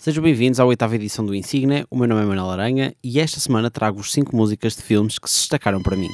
Sejam 0.00 0.24
bem-vindos 0.24 0.58
à 0.58 0.64
oitava 0.64 0.94
edição 0.94 1.26
do 1.26 1.34
Insigne. 1.34 1.84
O 1.90 1.94
meu 1.94 2.08
nome 2.08 2.22
é 2.22 2.24
Manuel 2.24 2.48
Aranha 2.48 2.94
e 3.04 3.20
esta 3.20 3.38
semana 3.38 3.70
trago-vos 3.70 4.10
cinco 4.10 4.34
músicas 4.34 4.74
de 4.74 4.80
filmes 4.80 5.18
que 5.18 5.28
se 5.28 5.40
destacaram 5.40 5.82
para 5.82 5.94
mim. 5.94 6.08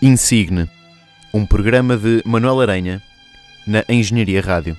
Insigne, 0.00 0.70
um 1.34 1.44
programa 1.44 1.96
de 1.96 2.22
Manuel 2.24 2.60
Aranha 2.60 3.02
na 3.66 3.84
Engenharia 3.88 4.40
Rádio. 4.40 4.76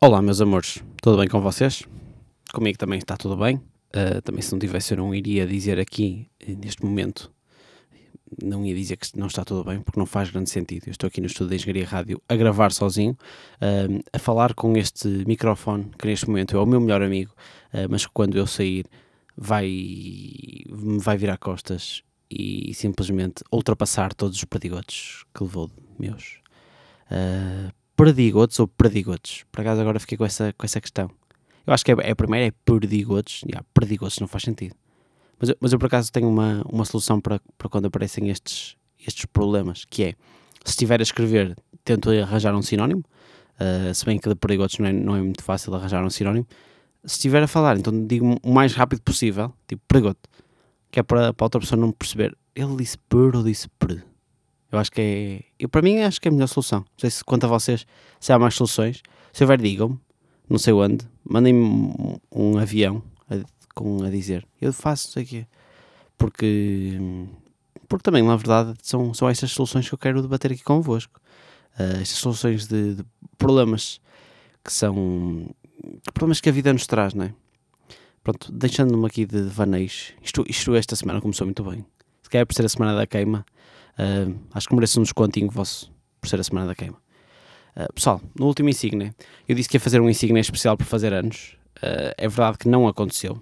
Olá, 0.00 0.22
meus 0.22 0.40
amores, 0.40 0.82
tudo 1.02 1.18
bem 1.18 1.28
com 1.28 1.42
vocês? 1.42 1.82
Comigo 2.50 2.78
também 2.78 2.98
está 2.98 3.14
tudo 3.14 3.36
bem. 3.36 3.60
Uh, 3.94 4.22
também, 4.22 4.40
se 4.40 4.52
não 4.52 4.58
tivesse, 4.58 4.92
eu 4.94 4.98
não 4.98 5.14
iria 5.14 5.46
dizer 5.46 5.78
aqui, 5.78 6.28
eh, 6.40 6.54
neste 6.54 6.84
momento, 6.84 7.32
não 8.42 8.64
ia 8.64 8.74
dizer 8.74 8.96
que 8.96 9.18
não 9.18 9.26
está 9.26 9.44
tudo 9.44 9.64
bem, 9.64 9.80
porque 9.80 9.98
não 9.98 10.06
faz 10.06 10.30
grande 10.30 10.48
sentido. 10.48 10.86
Eu 10.86 10.92
estou 10.92 11.08
aqui 11.08 11.20
no 11.20 11.26
estúdio 11.26 11.48
da 11.50 11.56
Engenharia 11.56 11.86
Rádio 11.86 12.22
a 12.28 12.36
gravar 12.36 12.70
sozinho, 12.72 13.12
uh, 13.12 14.02
a 14.12 14.18
falar 14.18 14.54
com 14.54 14.76
este 14.76 15.08
microfone, 15.26 15.90
que 15.98 16.06
neste 16.06 16.28
momento 16.28 16.56
é 16.56 16.60
o 16.60 16.66
meu 16.66 16.80
melhor 16.80 17.02
amigo, 17.02 17.32
uh, 17.74 17.88
mas 17.90 18.06
que 18.06 18.12
quando 18.12 18.36
eu 18.38 18.46
sair 18.46 18.86
vai, 19.36 19.66
me 19.66 20.98
vai 21.00 21.16
virar 21.16 21.38
costas 21.38 22.02
e 22.30 22.72
simplesmente 22.74 23.42
ultrapassar 23.50 24.14
todos 24.14 24.36
os 24.36 24.44
perdigotes 24.44 25.24
que 25.34 25.42
levou 25.42 25.68
meus. 25.98 26.38
Uh, 27.10 27.72
perdigotes 27.96 28.60
ou 28.60 28.68
perdigotes? 28.68 29.44
Por 29.50 29.62
acaso 29.62 29.80
agora 29.80 29.98
fiquei 29.98 30.16
com 30.16 30.24
essa, 30.24 30.52
com 30.56 30.64
essa 30.64 30.80
questão. 30.80 31.10
Eu 31.70 31.74
acho 31.74 31.84
que 31.84 31.92
é, 31.92 31.96
é 32.00 32.10
a 32.10 32.16
primeira 32.16 32.48
é 32.48 32.52
perdigotes. 32.64 33.42
Yeah, 33.42 33.64
perdigotes 33.72 34.18
não 34.18 34.26
faz 34.26 34.42
sentido. 34.42 34.74
Mas, 35.38 35.54
mas 35.60 35.72
eu 35.72 35.78
por 35.78 35.86
acaso 35.86 36.10
tenho 36.10 36.28
uma, 36.28 36.62
uma 36.68 36.84
solução 36.84 37.20
para, 37.20 37.40
para 37.56 37.68
quando 37.68 37.86
aparecem 37.86 38.28
estes, 38.28 38.76
estes 38.98 39.24
problemas, 39.26 39.84
que 39.84 40.02
é, 40.02 40.14
se 40.64 40.72
estiver 40.72 40.98
a 40.98 41.04
escrever, 41.04 41.56
tento 41.84 42.10
arranjar 42.10 42.56
um 42.56 42.60
sinónimo, 42.60 43.04
uh, 43.54 43.94
se 43.94 44.04
bem 44.04 44.18
que 44.18 44.28
de 44.28 44.34
perigotes 44.34 44.80
não 44.80 44.88
é, 44.88 44.92
não 44.92 45.14
é 45.14 45.20
muito 45.20 45.44
fácil 45.44 45.72
arranjar 45.72 46.04
um 46.04 46.10
sinónimo. 46.10 46.44
Se 47.04 47.14
estiver 47.14 47.40
a 47.40 47.46
falar, 47.46 47.78
então 47.78 48.04
digo 48.04 48.36
o 48.42 48.52
mais 48.52 48.74
rápido 48.74 49.00
possível, 49.02 49.54
tipo 49.68 49.80
perigote, 49.86 50.18
que 50.90 50.98
é 50.98 51.04
para, 51.04 51.32
para 51.32 51.44
outra 51.44 51.60
pessoa 51.60 51.80
não 51.80 51.92
perceber, 51.92 52.36
ele 52.52 52.74
disse 52.78 52.98
per 53.08 53.36
ou 53.36 53.44
disse 53.44 53.68
per. 53.78 54.04
Eu 54.72 54.78
acho 54.80 54.90
que 54.90 55.00
é. 55.00 55.44
Eu, 55.56 55.68
para 55.68 55.82
mim, 55.82 55.98
acho 56.00 56.20
que 56.20 56.26
é 56.26 56.30
a 56.30 56.32
melhor 56.32 56.48
solução. 56.48 56.80
Não 56.80 56.98
sei 56.98 57.10
se 57.10 57.24
quanto 57.24 57.44
a 57.44 57.48
vocês, 57.48 57.86
se 58.18 58.32
há 58.32 58.38
mais 58.40 58.54
soluções. 58.54 59.02
Se 59.32 59.44
houver, 59.44 59.60
digam-me, 59.60 59.98
não 60.50 60.58
sei 60.58 60.72
onde, 60.72 61.06
mandem-me 61.24 62.18
um, 62.30 62.58
avião 62.58 63.02
a, 63.30 63.36
com, 63.74 64.02
a 64.02 64.10
dizer. 64.10 64.46
Eu 64.60 64.72
faço, 64.72 65.08
não 65.08 65.12
sei 65.12 65.22
o 65.22 65.26
quê. 65.26 65.46
Porque. 66.18 66.98
Porque 67.88 68.02
também, 68.04 68.22
na 68.22 68.36
verdade, 68.36 68.74
são, 68.82 69.12
são 69.14 69.28
estas 69.28 69.50
soluções 69.50 69.88
que 69.88 69.94
eu 69.94 69.98
quero 69.98 70.22
debater 70.22 70.52
aqui 70.52 70.62
convosco. 70.62 71.20
Uh, 71.78 72.00
estas 72.00 72.18
soluções 72.18 72.66
de, 72.66 72.96
de, 72.96 73.04
problemas 73.38 74.00
que 74.64 74.72
são. 74.72 75.48
problemas 76.12 76.40
que 76.40 76.48
a 76.48 76.52
vida 76.52 76.72
nos 76.72 76.86
traz, 76.86 77.14
não 77.14 77.24
é? 77.24 77.34
Pronto, 78.22 78.52
deixando-me 78.52 79.06
aqui 79.06 79.24
de 79.24 79.42
vaneios. 79.42 80.12
Isto, 80.22 80.44
isto 80.46 80.74
esta 80.74 80.94
semana 80.94 81.20
começou 81.20 81.46
muito 81.46 81.64
bem. 81.64 81.84
Se 82.22 82.28
calhar 82.28 82.46
por 82.46 82.54
ser 82.54 82.66
a 82.66 82.68
semana 82.68 82.94
da 82.94 83.06
queima 83.06 83.44
Uh, 84.00 84.34
acho 84.54 84.66
que 84.66 84.74
merece 84.74 84.98
um 84.98 85.02
descontinho 85.02 85.50
vosso 85.50 85.92
por 86.20 86.28
ser 86.28 86.40
a 86.40 86.44
semana 86.44 86.66
da 86.66 86.74
queima. 86.74 86.96
Uh, 87.80 87.92
pessoal, 87.94 88.20
no 88.38 88.46
último 88.46 88.68
Insigne, 88.68 89.12
eu 89.48 89.54
disse 89.54 89.68
que 89.68 89.76
ia 89.76 89.80
fazer 89.80 90.00
um 90.00 90.10
Insigne 90.10 90.38
especial 90.40 90.76
por 90.76 90.84
fazer 90.84 91.12
anos. 91.12 91.56
Uh, 91.78 92.12
é 92.18 92.28
verdade 92.28 92.58
que 92.58 92.68
não 92.68 92.86
aconteceu. 92.86 93.40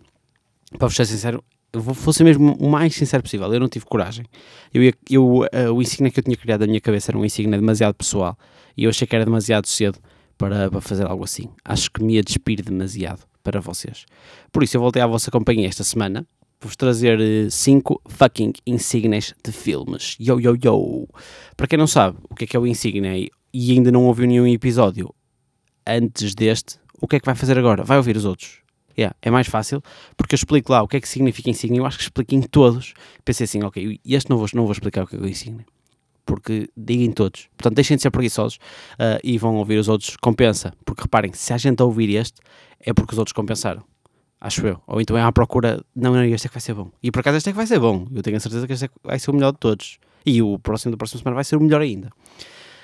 Para 0.78 0.86
vos 0.86 0.94
ser 0.94 1.06
sincero, 1.06 1.42
eu 1.72 1.80
vou, 1.80 1.94
vou 1.94 2.12
ser 2.12 2.24
mesmo 2.24 2.54
o 2.54 2.70
mais 2.70 2.94
sincero 2.94 3.22
possível. 3.22 3.52
Eu 3.52 3.60
não 3.60 3.68
tive 3.68 3.84
coragem. 3.84 4.24
Eu, 4.72 4.92
eu 5.10 5.46
o 5.74 5.82
Insigne 5.82 6.10
que 6.10 6.20
eu 6.20 6.24
tinha 6.24 6.36
criado 6.36 6.60
na 6.60 6.66
minha 6.68 6.80
cabeça 6.80 7.10
era 7.10 7.18
um 7.18 7.24
Insigne 7.24 7.56
demasiado 7.56 7.94
pessoal 7.94 8.38
e 8.76 8.84
eu 8.84 8.90
achei 8.90 9.06
que 9.06 9.16
era 9.16 9.24
demasiado 9.24 9.66
cedo 9.66 9.98
para, 10.36 10.70
para 10.70 10.80
fazer 10.80 11.06
algo 11.06 11.24
assim. 11.24 11.48
Acho 11.64 11.90
que 11.90 12.02
me 12.02 12.14
ia 12.14 12.22
despir 12.22 12.62
demasiado 12.62 13.24
para 13.42 13.60
vocês. 13.60 14.04
Por 14.52 14.62
isso, 14.62 14.76
eu 14.76 14.80
voltei 14.80 15.02
à 15.02 15.06
vossa 15.06 15.30
companhia 15.30 15.66
esta 15.66 15.82
semana 15.82 16.26
vou-vos 16.60 16.76
trazer 16.76 17.18
5 17.50 18.02
eh, 18.04 18.10
fucking 18.10 18.52
insígnias 18.66 19.34
de 19.44 19.52
filmes. 19.52 20.16
Yo, 20.20 20.40
yo, 20.40 20.56
yo. 20.62 21.08
Para 21.56 21.66
quem 21.66 21.78
não 21.78 21.86
sabe 21.86 22.18
o 22.28 22.34
que 22.34 22.44
é 22.44 22.46
que 22.46 22.56
é 22.56 22.60
o 22.60 22.66
insígnia 22.66 23.16
e 23.16 23.30
ainda 23.52 23.90
não 23.90 24.04
ouviu 24.04 24.26
nenhum 24.26 24.46
episódio 24.46 25.14
antes 25.86 26.34
deste, 26.34 26.78
o 27.00 27.06
que 27.06 27.16
é 27.16 27.20
que 27.20 27.26
vai 27.26 27.34
fazer 27.34 27.58
agora? 27.58 27.82
Vai 27.82 27.96
ouvir 27.96 28.16
os 28.16 28.24
outros. 28.24 28.58
Yeah, 28.96 29.14
é 29.22 29.30
mais 29.30 29.46
fácil, 29.46 29.80
porque 30.16 30.34
eu 30.34 30.36
explico 30.36 30.72
lá 30.72 30.82
o 30.82 30.88
que 30.88 30.96
é 30.96 31.00
que 31.00 31.08
significa 31.08 31.48
insígnia. 31.48 31.80
Eu 31.80 31.86
acho 31.86 31.98
que 31.98 32.02
explico 32.02 32.34
em 32.34 32.42
todos. 32.42 32.94
Pensei 33.24 33.44
assim, 33.44 33.62
ok, 33.62 34.00
este 34.04 34.28
não 34.28 34.36
vou, 34.36 34.48
não 34.54 34.64
vou 34.64 34.72
explicar 34.72 35.04
o 35.04 35.06
que 35.06 35.14
é 35.14 35.18
o 35.20 35.26
insígnia. 35.26 35.64
Porque 36.26 36.68
digam 36.76 37.12
todos. 37.12 37.48
Portanto, 37.56 37.76
deixem 37.76 37.96
de 37.96 38.02
ser 38.02 38.10
preguiçosos 38.10 38.56
uh, 38.94 39.20
e 39.22 39.38
vão 39.38 39.54
ouvir 39.56 39.78
os 39.78 39.88
outros. 39.88 40.16
Compensa. 40.16 40.74
Porque 40.84 41.02
reparem, 41.02 41.32
se 41.32 41.52
a 41.52 41.56
gente 41.56 41.80
ouvir 41.80 42.12
este, 42.16 42.40
é 42.80 42.92
porque 42.92 43.12
os 43.12 43.18
outros 43.18 43.32
compensaram. 43.32 43.84
Acho 44.40 44.66
eu. 44.66 44.82
Ou 44.86 45.00
então 45.00 45.16
é 45.16 45.22
à 45.22 45.30
procura. 45.30 45.82
Não, 45.94 46.12
não, 46.12 46.24
este 46.24 46.46
é 46.46 46.48
que 46.48 46.54
vai 46.54 46.60
ser 46.60 46.74
bom. 46.74 46.90
E 47.00 47.12
por 47.12 47.20
acaso 47.20 47.36
este 47.36 47.50
é 47.50 47.52
que 47.52 47.56
vai 47.56 47.66
ser 47.66 47.78
bom. 47.78 48.06
Eu 48.12 48.22
tenho 48.22 48.36
a 48.36 48.40
certeza 48.40 48.66
que 48.66 48.72
este 48.72 48.84
é 48.86 48.88
que 48.88 48.94
vai 49.02 49.18
ser 49.18 49.30
o 49.30 49.34
melhor 49.34 49.52
de 49.52 49.58
todos. 49.58 49.98
E 50.26 50.42
o 50.42 50.58
próximo 50.58 50.90
da 50.90 50.98
próxima 50.98 51.20
semana 51.20 51.36
vai 51.36 51.44
ser 51.44 51.56
o 51.56 51.60
melhor 51.60 51.80
ainda. 51.80 52.10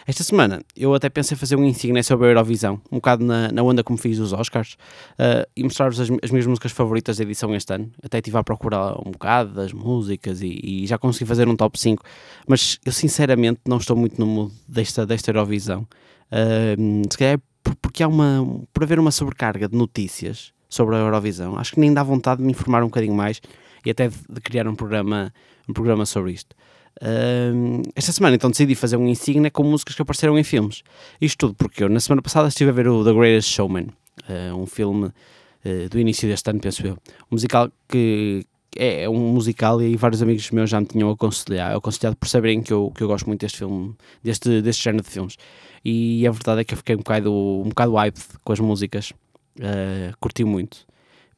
Esta 0.07 0.23
semana 0.23 0.61
eu 0.77 0.93
até 0.95 1.09
pensei 1.09 1.37
fazer 1.37 1.57
um 1.57 1.65
insigne 1.65 2.03
sobre 2.03 2.27
a 2.27 2.31
Eurovisão, 2.31 2.81
um 2.93 2.97
bocado 2.97 3.25
na, 3.25 3.51
na 3.51 3.63
onda 3.63 3.83
como 3.83 3.99
fiz 3.99 4.19
os 4.19 4.33
Oscars, 4.33 4.77
uh, 5.13 5.49
e 5.57 5.63
mostrar-vos 5.63 5.99
as, 5.99 6.09
as, 6.23 6.31
minhas 6.31 6.47
músicas 6.47 6.73
favoritas 6.73 7.17
da 7.17 7.23
edição 7.23 7.55
este 7.55 7.73
ano. 7.73 7.91
Até 8.03 8.19
estive 8.19 8.37
a 8.37 8.45
procurar 8.45 8.99
um 8.99 9.11
bocado 9.13 9.55
das 9.55 9.73
músicas 9.73 10.43
e, 10.43 10.61
e, 10.63 10.87
já 10.87 10.99
consegui 10.99 11.25
fazer 11.25 11.49
um 11.49 11.57
top 11.57 11.79
5, 11.79 12.03
mas 12.47 12.79
eu 12.85 12.93
sinceramente 12.93 13.61
não 13.67 13.79
estou 13.79 13.97
muito 13.97 14.21
no 14.21 14.27
mood 14.27 14.55
desta, 14.69 15.07
desta 15.07 15.31
Eurovisão. 15.31 15.87
Uh, 16.31 17.03
se 17.11 17.17
calhar 17.17 17.35
é 17.35 17.75
porque 17.81 18.03
há 18.03 18.09
uma. 18.09 18.63
por 18.75 18.83
haver 18.83 18.99
uma 18.99 19.11
sobrecarga 19.11 19.69
de 19.69 19.77
notícias 19.77 20.53
sobre 20.69 20.97
a 20.97 20.99
Eurovisão. 20.99 21.57
Acho 21.57 21.73
que 21.73 21.81
nem 21.81 21.95
dá 21.95 22.03
vontade 22.03 22.39
de 22.39 22.45
me 22.45 22.53
informar 22.53 22.83
um 22.83 22.87
bocadinho 22.89 23.15
mais 23.15 23.41
e 23.85 23.91
até 23.91 24.09
de, 24.09 24.17
de 24.29 24.41
criar 24.41 24.67
um 24.69 24.75
programa, 24.75 25.33
um 25.69 25.73
programa 25.73 26.05
sobre 26.05 26.33
isto. 26.33 26.55
Uh, 27.03 27.83
esta 27.97 28.13
semana 28.13 28.37
então 28.37 28.51
decidi 28.51 28.75
fazer 28.75 28.97
um 28.97 29.09
insignia 29.09 29.51
com 29.51 29.63
músicas 29.65 29.95
que 29.95 30.03
apareceram 30.03 30.39
em 30.39 30.45
filmes. 30.45 30.83
Isto 31.21 31.49
tudo 31.49 31.55
porque 31.55 31.85
eu 31.85 31.89
na 31.89 32.01
semana 32.01 32.23
passada 32.23 32.49
estive 32.49 32.71
a 32.71 32.73
ver 32.73 32.89
o 32.89 33.05
The 33.05 33.13
Greatest 33.13 33.51
Showman, 33.51 33.89
uh, 34.29 34.57
um 34.57 34.67
filme 34.67 35.07
uh, 35.07 35.89
do 35.91 35.99
início 35.99 36.29
deste 36.29 36.49
ano, 36.51 36.61
penso 36.61 36.87
eu. 36.87 36.95
Um 37.31 37.33
musical 37.33 37.71
que 37.89 38.47
é, 38.77 39.03
é 39.03 39.09
um 39.09 39.33
musical 39.33 39.81
e 39.81 39.97
vários 39.97 40.23
amigos 40.23 40.51
meus 40.51 40.71
já 40.71 40.81
me 40.81 40.87
tinham 40.87 41.11
aconselhado, 41.11 41.77
aconselhado 41.77 42.17
por 42.17 42.29
saberem 42.29 42.63
que 42.63 42.73
eu, 42.73 42.93
que 42.95 43.03
eu 43.03 43.09
gosto 43.09 43.27
muito 43.27 43.41
deste 43.41 43.59
filme, 43.59 43.95
deste, 44.23 44.63
deste 44.63 44.83
género 44.83 45.05
de 45.05 45.11
filmes. 45.11 45.37
E 45.85 46.27
a 46.27 46.31
verdade 46.31 46.63
é 46.63 46.65
que 46.65 46.75
eu 46.75 46.79
fiquei 46.79 46.95
um 46.95 46.99
bocado, 46.99 47.33
um 47.33 47.69
bocado 47.69 47.95
hype 47.95 48.21
com 48.43 48.53
as 48.53 48.61
músicas 48.61 49.13
uh, 49.59 50.17
curti 50.21 50.45
muito. 50.45 50.87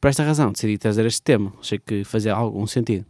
Por 0.01 0.09
esta 0.09 0.23
razão, 0.23 0.53
decidi 0.53 0.79
trazer 0.79 1.05
este 1.07 1.23
tema, 1.23 1.53
achei 1.61 1.79
que 1.79 2.05
fazia 2.05 2.35
algum 2.35 2.67
sentido. 2.67 3.07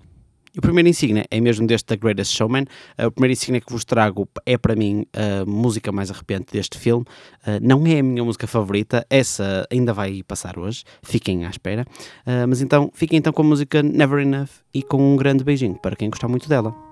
E 0.56 0.58
o 0.58 0.62
primeiro 0.62 0.88
insígnia 0.88 1.26
é 1.30 1.38
mesmo 1.38 1.66
deste 1.66 1.84
The 1.84 1.96
Greatest 1.96 2.34
Showman. 2.34 2.64
Uh, 2.98 3.08
o 3.08 3.10
primeiro 3.10 3.32
insígnia 3.34 3.60
que 3.60 3.70
vos 3.70 3.84
trago 3.84 4.26
é 4.46 4.56
para 4.56 4.74
mim 4.74 5.04
a 5.12 5.44
música 5.44 5.92
mais 5.92 6.10
arrepiante 6.10 6.50
deste 6.50 6.78
filme. 6.78 7.04
Uh, 7.46 7.60
não 7.60 7.86
é 7.86 7.98
a 7.98 8.02
minha 8.02 8.24
música 8.24 8.46
favorita, 8.46 9.06
essa 9.10 9.66
ainda 9.70 9.92
vai 9.92 10.22
passar 10.22 10.58
hoje, 10.58 10.82
fiquem 11.02 11.44
à 11.44 11.50
espera. 11.50 11.84
Uh, 12.26 12.48
mas 12.48 12.62
então, 12.62 12.90
fiquem 12.94 13.18
então 13.18 13.34
com 13.34 13.42
a 13.42 13.44
música 13.44 13.82
Never 13.82 14.20
Enough 14.20 14.48
e 14.72 14.82
com 14.82 15.12
um 15.12 15.16
grande 15.16 15.44
beijinho 15.44 15.74
para 15.74 15.94
quem 15.94 16.08
gostar 16.08 16.28
muito 16.28 16.48
dela. 16.48 16.85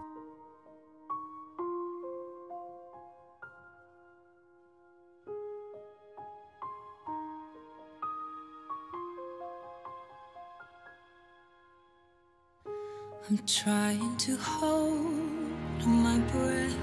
I'm 13.35 13.45
trying 13.47 14.17
to 14.19 14.37
hold 14.37 15.85
my 15.85 16.21
breath. 16.31 16.77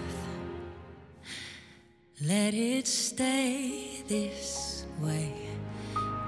Let 2.22 2.54
it 2.54 2.86
stay 2.86 4.04
this 4.10 4.86
way. 5.00 5.32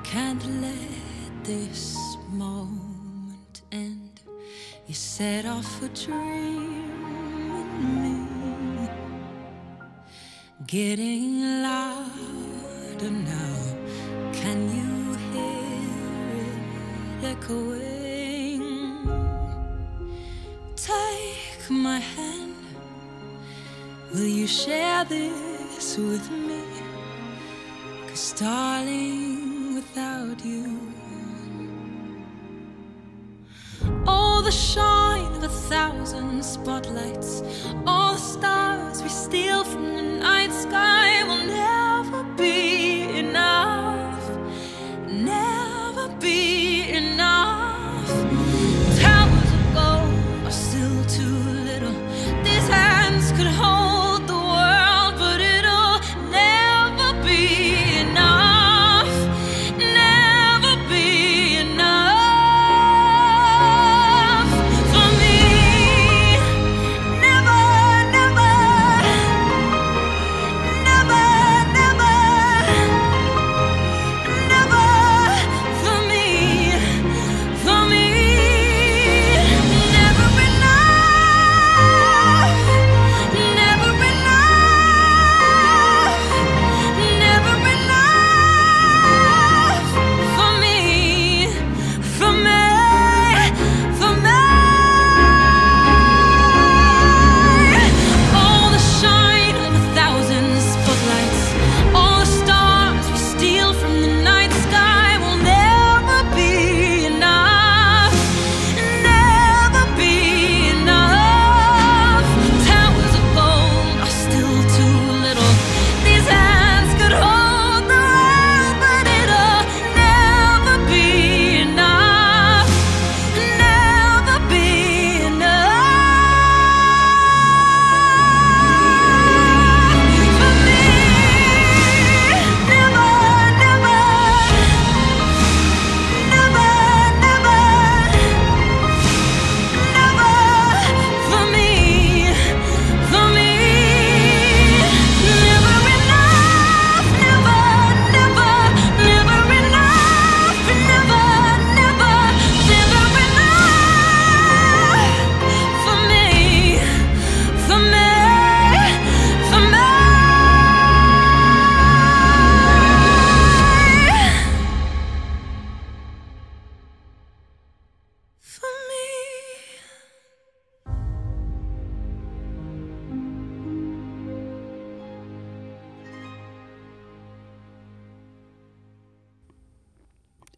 Can't 0.06 0.42
let 0.62 1.44
this 1.44 1.98
moment 2.30 3.64
end. 3.74 4.22
You 4.88 4.94
set 4.94 5.46
off 5.46 5.84
a 5.84 5.90
dream 5.90 6.90
in 7.82 8.02
me, 8.02 8.90
getting 10.68 11.64
louder 11.64 13.12
now. 13.12 13.58
Can 14.32 14.60
you 14.78 15.16
hear 15.34 16.40
it 16.40 17.26
echoing? 17.26 18.03
My 21.72 22.00
hand. 22.00 22.56
Will 24.14 24.28
you 24.28 24.48
share 24.48 25.06
this 25.06 25.98
with 25.98 26.30
me? 26.32 26.64
Cause, 28.08 28.34
darling, 28.34 29.76
without 29.76 30.44
you, 30.44 30.80
all 34.06 34.42
the 34.42 34.52
shine 34.52 35.32
of 35.38 35.44
a 35.44 35.48
thousand 35.48 36.44
spotlights, 36.44 37.44
all 37.88 38.14
the 38.14 38.20
stars 38.20 39.02
we 39.02 39.10
steal 39.10 39.64
from 39.64 39.96
the 39.96 40.02
night 40.02 40.52
sky 40.52 41.24
will 41.24 41.46
never 41.48 41.73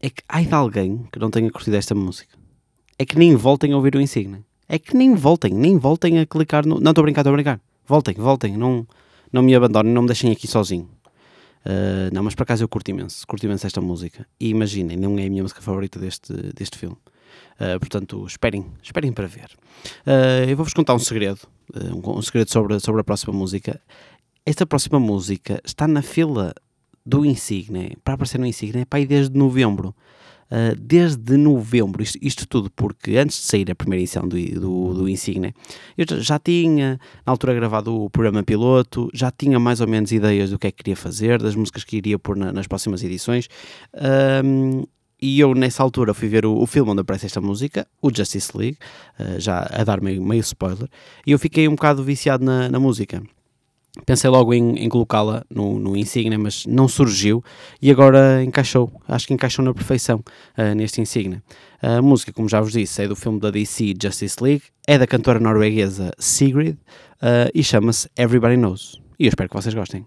É 0.06 0.08
que 0.08 0.22
ai 0.28 0.46
de 0.46 0.54
alguém 0.54 1.04
que 1.10 1.18
não 1.18 1.32
tenha 1.32 1.50
curtido 1.50 1.76
esta 1.76 1.92
música. 1.92 2.38
É 2.96 3.04
que 3.04 3.18
nem 3.18 3.34
voltem 3.34 3.72
a 3.72 3.76
ouvir 3.76 3.96
o 3.96 4.00
Insignia. 4.00 4.40
É 4.68 4.78
que 4.78 4.96
nem 4.96 5.16
voltem, 5.16 5.52
nem 5.52 5.76
voltem 5.76 6.20
a 6.20 6.24
clicar 6.24 6.64
no. 6.64 6.78
Não, 6.78 6.92
estou 6.92 7.02
a 7.02 7.06
brincar, 7.06 7.22
estou 7.22 7.32
a 7.32 7.34
brincar. 7.34 7.60
Voltem, 7.84 8.14
voltem, 8.14 8.56
não, 8.56 8.86
não 9.32 9.42
me 9.42 9.52
abandonem, 9.52 9.92
não 9.92 10.02
me 10.02 10.06
deixem 10.06 10.30
aqui 10.30 10.46
sozinho. 10.46 10.88
Ah, 11.64 12.08
não, 12.12 12.22
mas 12.22 12.36
por 12.36 12.44
acaso 12.44 12.62
eu 12.62 12.68
curto 12.68 12.88
imenso, 12.88 13.26
curto 13.26 13.46
imenso 13.46 13.66
esta 13.66 13.80
música. 13.80 14.24
E 14.38 14.48
imaginem, 14.48 14.96
não 14.96 15.18
é 15.18 15.26
a 15.26 15.28
minha 15.28 15.42
música 15.42 15.60
favorita 15.60 15.98
deste, 15.98 16.32
deste 16.54 16.78
filme. 16.78 16.96
Ah, 17.58 17.76
portanto, 17.80 18.24
esperem, 18.28 18.64
esperem 18.80 19.12
para 19.12 19.26
ver. 19.26 19.50
Ah, 20.06 20.44
eu 20.48 20.56
vou-vos 20.56 20.72
contar 20.72 20.94
um 20.94 21.00
segredo, 21.00 21.40
um, 21.74 22.18
um 22.18 22.22
segredo 22.22 22.52
sobre, 22.52 22.78
sobre 22.78 23.00
a 23.00 23.04
próxima 23.04 23.32
música. 23.32 23.80
Esta 24.44 24.64
próxima 24.64 25.00
música 25.00 25.60
está 25.64 25.88
na 25.88 26.00
fila 26.00 26.54
do 27.06 27.24
Insigne, 27.24 27.96
para 28.02 28.14
aparecer 28.14 28.38
no 28.38 28.46
Insigne, 28.46 28.84
para 28.84 28.98
aí 28.98 29.06
desde 29.06 29.38
novembro. 29.38 29.94
Uh, 30.48 30.76
desde 30.78 31.36
novembro, 31.36 32.00
isto, 32.04 32.16
isto 32.22 32.46
tudo 32.46 32.70
porque 32.70 33.16
antes 33.16 33.36
de 33.36 33.42
sair 33.46 33.68
a 33.68 33.74
primeira 33.74 34.00
edição 34.00 34.28
do, 34.28 34.36
do, 34.60 34.94
do 34.94 35.08
Insigne, 35.08 35.52
eu 35.98 36.04
já- 36.08 36.20
já 36.20 36.38
tinha 36.38 37.00
na 37.26 37.32
altura 37.32 37.52
gravado 37.52 37.92
o 38.04 38.08
programa 38.08 38.44
piloto, 38.44 39.10
já 39.12 39.28
tinha 39.32 39.58
mais 39.58 39.80
ou 39.80 39.88
menos 39.88 40.12
ideias 40.12 40.50
do 40.50 40.58
que 40.58 40.68
é 40.68 40.70
que 40.70 40.76
queria 40.84 40.94
fazer, 40.94 41.42
das 41.42 41.56
músicas 41.56 41.82
que 41.82 41.96
iria 41.96 42.16
pôr 42.16 42.36
na- 42.36 42.52
nas 42.52 42.68
próximas 42.68 43.02
edições. 43.02 43.48
Um, 44.44 44.84
e 45.20 45.40
eu 45.40 45.52
nessa 45.52 45.82
altura 45.82 46.14
fui 46.14 46.28
ver 46.28 46.46
o, 46.46 46.56
o 46.58 46.66
filme 46.66 46.92
onde 46.92 47.00
aparece 47.00 47.26
esta 47.26 47.40
música, 47.40 47.84
o 48.00 48.14
Justice 48.14 48.56
League, 48.56 48.78
uh, 49.18 49.40
já 49.40 49.68
a 49.68 49.82
dar 49.82 50.00
meio, 50.00 50.22
meio 50.22 50.40
spoiler, 50.42 50.88
e 51.26 51.32
eu 51.32 51.40
fiquei 51.40 51.66
um 51.66 51.72
bocado 51.74 52.04
viciado 52.04 52.44
na, 52.44 52.68
na 52.68 52.78
música. 52.78 53.20
Pensei 54.04 54.28
logo 54.30 54.52
em, 54.52 54.84
em 54.84 54.88
colocá-la 54.88 55.44
no, 55.50 55.78
no 55.78 55.96
Insignia, 55.96 56.38
mas 56.38 56.66
não 56.66 56.86
surgiu 56.86 57.42
e 57.80 57.90
agora 57.90 58.42
encaixou. 58.42 58.92
Acho 59.08 59.26
que 59.26 59.34
encaixou 59.34 59.64
na 59.64 59.72
perfeição 59.72 60.22
uh, 60.58 60.74
neste 60.74 61.00
Insignia. 61.00 61.42
A 61.82 62.02
música, 62.02 62.32
como 62.32 62.48
já 62.48 62.60
vos 62.60 62.72
disse, 62.72 63.02
é 63.02 63.08
do 63.08 63.16
filme 63.16 63.40
da 63.40 63.50
DC 63.50 63.94
Justice 64.00 64.36
League, 64.42 64.62
é 64.86 64.98
da 64.98 65.06
cantora 65.06 65.38
norueguesa 65.40 66.10
Sigrid 66.18 66.76
uh, 67.22 67.50
e 67.54 67.62
chama-se 67.62 68.08
Everybody 68.16 68.56
Knows. 68.56 69.00
E 69.18 69.24
eu 69.24 69.28
espero 69.28 69.48
que 69.48 69.56
vocês 69.56 69.74
gostem. 69.74 70.06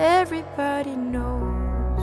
Everybody 0.00 0.96
knows. 0.96 2.00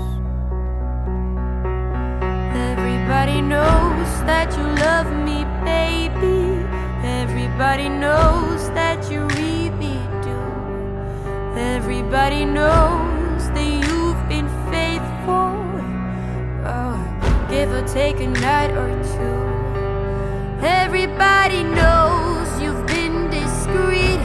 Everybody 2.53 3.41
knows 3.41 4.09
that 4.29 4.55
you 4.55 4.65
love 4.85 5.09
me 5.25 5.45
baby. 5.65 6.63
Everybody 7.03 7.89
knows 7.89 8.69
that 8.77 9.09
you 9.11 9.21
really 9.41 9.97
do. 10.21 10.39
Everybody 11.59 12.45
knows 12.45 13.49
that 13.55 13.65
you've 13.65 14.29
been 14.29 14.47
faithful. 14.69 15.57
Oh, 16.69 17.47
give 17.49 17.71
or 17.71 17.81
take 17.87 18.19
a 18.19 18.27
night 18.27 18.77
or 18.77 18.93
two. 19.15 19.39
Everybody 20.63 21.63
knows 21.63 22.61
you've 22.61 22.85
been 22.85 23.31
discreet, 23.31 24.21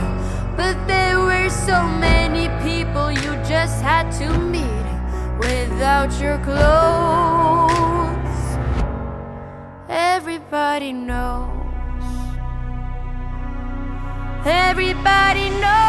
but 0.59 0.77
there 0.87 1.19
were 1.19 1.49
so 1.49 1.89
many 1.89 2.49
people 2.63 3.11
you 3.11 3.32
just 3.53 3.83
had 3.83 4.11
to 4.11 4.29
meet 4.39 4.87
without 5.39 6.11
your 6.19 6.39
clothes. 6.39 7.77
Everybody 9.91 10.93
knows. 10.95 11.51
Everybody 14.47 15.51
knows. 15.65 15.83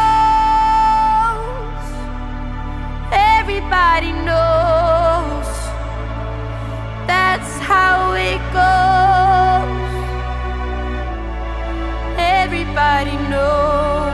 Everybody 3.12 4.12
knows. 4.28 5.48
That's 7.10 7.52
how 7.70 8.12
it 8.30 8.42
goes. 8.60 9.92
Everybody 12.18 13.16
knows. 13.30 14.13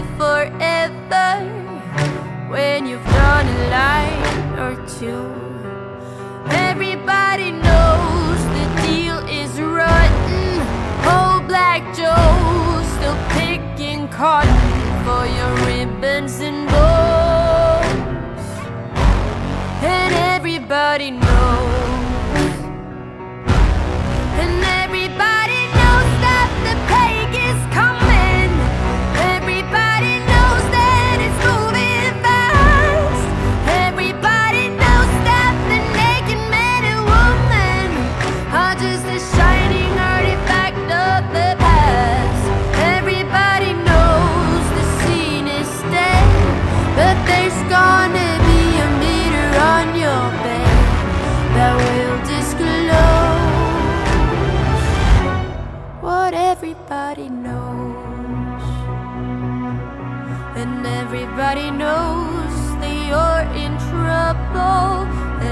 forever 0.21 1.29
when 2.47 2.85
you've 2.85 3.09
done 3.21 3.47
a 3.57 3.59
line 3.77 4.59
or 4.63 4.73
two. 4.99 5.23
Everybody 6.69 7.49
knows 7.65 8.39
the 8.57 8.65
deal 8.85 9.17
is 9.41 9.51
rotten. 9.59 10.59
Old 11.15 11.47
Black 11.47 11.81
Joe 11.97 12.29
still 12.93 13.19
picking 13.37 14.07
cotton 14.09 14.61
for 15.05 15.23
your 15.37 15.53
ribbons 15.65 16.39
and 16.39 16.67
bows. 16.69 18.45
And 19.81 20.13
everybody 20.35 21.09
knows. 21.09 21.40
Knows. 57.71 58.63
And 60.55 60.85
everybody 60.85 61.71
knows 61.71 62.53
that 62.81 62.95
you're 63.09 63.45
in 63.63 63.73
trouble. 63.89 65.07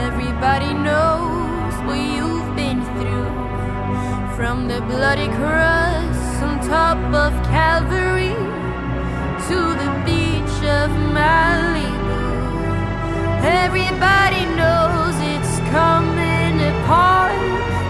Everybody 0.08 0.74
knows 0.74 1.74
what 1.86 2.00
you've 2.16 2.56
been 2.56 2.82
through. 2.98 3.32
From 4.36 4.68
the 4.68 4.82
bloody 4.82 5.30
cross 5.40 6.20
on 6.44 6.60
top 6.68 7.00
of 7.14 7.32
Calvary 7.46 8.36
to 9.48 9.60
the 9.82 9.92
beach 10.06 10.58
of 10.80 10.90
Malibu. 11.16 12.22
Everybody 13.64 14.44
knows 14.60 15.16
it's 15.34 15.56
coming 15.72 16.56
apart. 16.72 17.40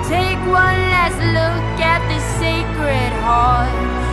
Take 0.07 0.39
one 0.47 0.79
last 0.95 1.19
look 1.37 1.79
at 1.93 2.01
the 2.11 2.19
sacred 2.39 3.13
heart. 3.21 4.08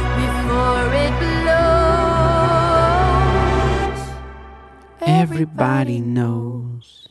Everybody 5.37 6.01
knows. 6.01 7.07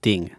Tinha. 0.00 0.30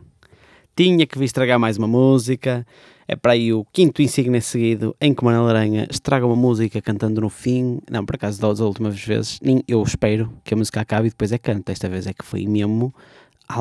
Tinha 0.76 1.06
que 1.06 1.20
vir 1.20 1.26
estragar 1.26 1.60
mais 1.60 1.78
uma 1.78 1.88
música. 1.88 2.66
É 3.08 3.16
para 3.16 3.34
aí 3.34 3.52
o 3.52 3.66
quinto 3.74 4.02
insígnia 4.02 4.40
seguido 4.40 4.96
em 5.02 5.14
que 5.14 5.24
Manuel 5.24 5.48
Aranha 5.48 5.86
estraga 5.92 6.26
uma 6.26 6.36
música 6.36 6.82
cantando 6.82 7.20
no 7.20 7.30
fim. 7.30 7.80
Não, 7.92 8.06
por 8.06 8.16
acaso, 8.16 8.40
das 8.40 8.60
últimas 8.60 9.04
vezes, 9.04 9.38
nem 9.42 9.62
eu 9.68 9.84
espero 9.84 10.32
que 10.44 10.54
a 10.54 10.58
música 10.58 10.80
acabe 10.80 11.08
e 11.08 11.10
depois 11.10 11.32
é 11.32 11.38
canta. 11.38 11.72
Esta 11.74 11.90
vez 11.90 12.08
é 12.08 12.14
que 12.14 12.24
foi 12.24 12.48
mesmo 12.48 12.94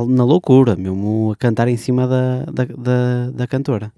na 0.09 0.25
loucura, 0.25 0.77
mesmo 0.77 1.33
a 1.33 1.37
cantar 1.37 1.67
em 1.69 1.77
cima 1.77 2.07
da, 2.07 2.45
da, 2.45 2.65
da, 2.65 3.31
da 3.33 3.47
cantora. 3.47 3.93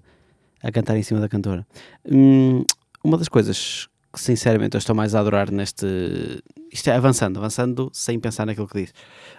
A 0.63 0.71
cantar 0.71 0.97
em 0.97 1.03
cima 1.03 1.19
da 1.19 1.29
cantora. 1.29 1.67
Hum, 2.09 2.63
uma 3.03 3.17
das 3.17 3.29
coisas 3.29 3.87
que 4.13 4.19
sinceramente 4.21 4.75
eu 4.75 4.79
estou 4.79 4.95
mais 4.95 5.15
a 5.15 5.19
adorar 5.19 5.49
neste. 5.51 5.85
Isto 6.71 6.89
é 6.89 6.95
avançando, 6.95 7.37
avançando 7.37 7.89
sem 7.93 8.19
pensar 8.19 8.45
naquilo 8.45 8.67
que 8.67 8.81
diz. 8.83 8.93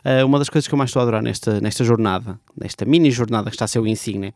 Uh, 0.05 0.27
uma 0.27 0.39
das 0.39 0.49
coisas 0.49 0.67
que 0.67 0.75
eu 0.75 0.79
mais 0.79 0.91
estou 0.91 1.01
a 1.01 1.03
adorar 1.05 1.23
nesta, 1.23 1.61
nesta 1.61 1.85
jornada, 1.85 2.39
nesta 2.61 2.85
mini 2.85 3.11
jornada 3.11 3.51
que 3.51 3.55
está 3.57 3.65
a 3.65 3.69
ser 3.69 3.79
o 3.79 3.87
Insignia, 3.87 4.35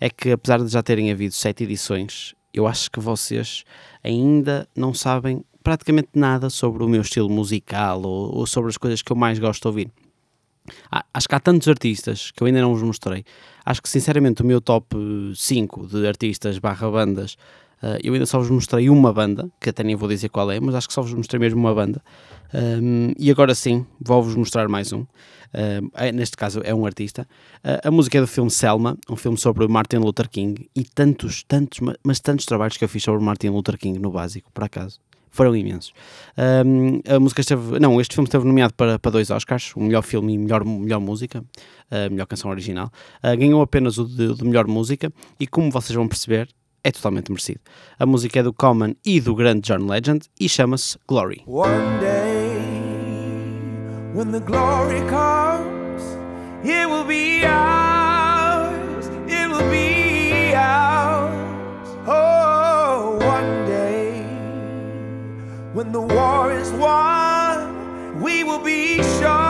é 0.00 0.08
que 0.08 0.30
apesar 0.32 0.58
de 0.62 0.68
já 0.68 0.82
terem 0.82 1.10
havido 1.10 1.34
sete 1.34 1.64
edições, 1.64 2.34
eu 2.54 2.66
acho 2.66 2.90
que 2.90 3.00
vocês 3.00 3.64
ainda 4.02 4.68
não 4.76 4.94
sabem 4.94 5.44
praticamente 5.62 6.08
nada 6.14 6.48
sobre 6.50 6.82
o 6.82 6.88
meu 6.88 7.02
estilo 7.02 7.28
musical 7.28 8.00
ou, 8.02 8.34
ou 8.38 8.46
sobre 8.46 8.70
as 8.70 8.76
coisas 8.76 9.02
que 9.02 9.12
eu 9.12 9.16
mais 9.16 9.38
gosto 9.38 9.62
de 9.62 9.68
ouvir. 9.68 9.90
Há- 10.90 11.04
Acho 11.12 11.28
que 11.28 11.34
há 11.34 11.40
tantos 11.40 11.68
artistas 11.68 12.30
que 12.30 12.42
eu 12.42 12.46
ainda 12.46 12.60
não 12.60 12.72
vos 12.72 12.82
mostrei. 12.82 13.24
Acho 13.64 13.82
que 13.82 13.88
sinceramente 13.88 14.42
o 14.42 14.46
meu 14.46 14.60
top 14.60 14.96
5 15.36 15.86
de 15.86 16.06
artistas 16.06 16.58
barra 16.58 16.90
bandas, 16.90 17.36
uh, 17.82 17.98
eu 18.02 18.12
ainda 18.14 18.26
só 18.26 18.38
vos 18.38 18.50
mostrei 18.50 18.88
uma 18.90 19.12
banda, 19.12 19.50
que 19.60 19.70
até 19.70 19.82
nem 19.82 19.94
vou 19.96 20.08
dizer 20.08 20.28
qual 20.28 20.50
é, 20.50 20.58
mas 20.60 20.74
acho 20.74 20.88
que 20.88 20.94
só 20.94 21.02
vos 21.02 21.12
mostrei 21.14 21.38
mesmo 21.38 21.60
uma 21.60 21.74
banda. 21.74 22.02
Um, 22.52 23.12
e 23.18 23.30
agora 23.30 23.54
sim, 23.54 23.86
vou-vos 24.00 24.34
mostrar 24.34 24.68
mais 24.68 24.92
um. 24.92 25.00
Um, 25.52 25.90
é- 25.94 26.12
neste 26.12 26.36
caso 26.36 26.60
é 26.64 26.74
um 26.74 26.84
artista. 26.86 27.26
Uh, 27.64 27.88
a 27.88 27.90
música 27.90 28.18
é 28.18 28.20
do 28.20 28.26
filme 28.26 28.50
Selma, 28.50 28.96
um 29.08 29.16
filme 29.16 29.38
sobre 29.38 29.66
Martin 29.68 29.96
Luther 29.96 30.28
King 30.28 30.68
e 30.74 30.84
tantos, 30.84 31.42
tantos, 31.44 31.80
ma- 31.80 31.94
mas 32.04 32.20
tantos 32.20 32.46
trabalhos 32.46 32.76
que 32.76 32.84
eu 32.84 32.88
fiz 32.88 33.02
sobre 33.02 33.22
Martin 33.24 33.48
Luther 33.48 33.76
King 33.78 33.98
no 33.98 34.10
básico, 34.10 34.50
por 34.52 34.64
acaso. 34.64 34.98
Foram 35.32 35.54
imensos. 35.54 35.92
Um, 36.66 37.00
a 37.08 37.20
música 37.20 37.40
esteve. 37.40 37.78
Não, 37.78 38.00
este 38.00 38.16
filme 38.16 38.26
esteve 38.26 38.44
nomeado 38.44 38.74
para, 38.74 38.98
para 38.98 39.12
dois 39.12 39.30
Oscars: 39.30 39.72
o 39.76 39.80
melhor 39.80 40.02
filme 40.02 40.34
e 40.34 40.38
melhor, 40.38 40.64
melhor 40.64 40.98
música, 40.98 41.44
a 41.88 42.10
melhor 42.10 42.26
canção 42.26 42.50
original. 42.50 42.90
Uh, 43.22 43.36
ganhou 43.36 43.62
apenas 43.62 43.96
o 43.96 44.04
de, 44.06 44.34
de 44.34 44.44
melhor 44.44 44.66
música 44.66 45.12
e, 45.38 45.46
como 45.46 45.70
vocês 45.70 45.94
vão 45.94 46.08
perceber, 46.08 46.48
é 46.82 46.90
totalmente 46.90 47.30
merecido. 47.30 47.60
A 47.98 48.06
música 48.06 48.40
é 48.40 48.42
do 48.42 48.52
Common 48.52 48.94
e 49.04 49.20
do 49.20 49.34
grande 49.34 49.62
John 49.62 49.86
Legend 49.86 50.26
e 50.38 50.48
chama-se 50.48 50.98
Glory. 51.06 51.42
One 51.46 51.98
day, 52.00 52.50
when 54.14 54.32
the 54.32 54.40
glory 54.40 55.00
comes, 55.08 56.02
it 56.64 56.88
will 56.88 57.04
be 57.04 57.44
ours. 57.46 59.06
It 59.28 59.48
will 59.48 59.68
be 59.70 60.54
ours. 60.54 61.88
Oh, 62.06 63.18
one 63.20 63.66
day, 63.66 64.22
when 65.74 65.92
the 65.92 66.00
war 66.00 66.52
is 66.52 66.70
won, 66.72 68.20
we 68.20 68.44
will 68.44 68.62
be 68.62 69.02
sure. 69.18 69.49